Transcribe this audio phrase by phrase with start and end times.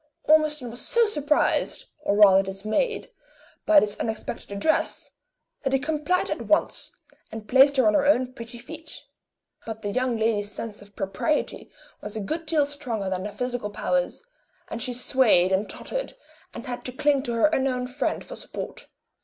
[0.23, 3.11] Ormiston was so surprised, or rather dismayed,
[3.67, 5.11] by this unexpected address,
[5.61, 6.91] that he complied at once,
[7.31, 9.03] and placed her on her own pretty feet.
[9.63, 11.69] But the young lady's sense of propriety
[12.01, 14.23] was a good deal stronger than her physical powers;
[14.69, 16.15] and she swayed and tottered,
[16.51, 18.87] and had to cling to her unknown friend for support.